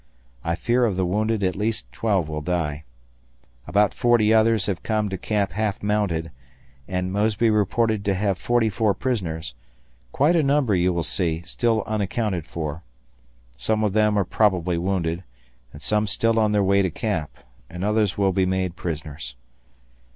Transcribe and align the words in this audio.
I 0.43 0.55
fear 0.55 0.85
of 0.85 0.95
the 0.97 1.05
wounded 1.05 1.43
at 1.43 1.55
least 1.55 1.85
12 1.91 2.27
will 2.27 2.41
die. 2.41 2.85
About 3.67 3.93
40 3.93 4.33
others 4.33 4.65
have 4.65 4.81
come 4.81 5.09
to 5.09 5.17
camp 5.19 5.51
half 5.51 5.83
mounted, 5.83 6.31
and 6.87 7.13
Mosby 7.13 7.51
reported 7.51 8.03
to 8.05 8.15
have 8.15 8.39
44 8.39 8.95
prisoners; 8.95 9.53
quite 10.11 10.35
a 10.35 10.41
number, 10.41 10.73
you 10.73 10.91
will 10.91 11.03
see, 11.03 11.43
still 11.43 11.83
unaccounted 11.85 12.47
for. 12.47 12.81
Some 13.55 13.83
of 13.83 13.93
them 13.93 14.17
are 14.17 14.25
probably 14.25 14.79
wounded, 14.79 15.23
and 15.71 15.83
some 15.83 16.07
still 16.07 16.39
on 16.39 16.51
their 16.51 16.63
way 16.63 16.81
to 16.81 16.89
camp, 16.89 17.37
and 17.69 17.83
others 17.83 18.17
will 18.17 18.33
be 18.33 18.47
made 18.47 18.75
prisoners. 18.75 19.35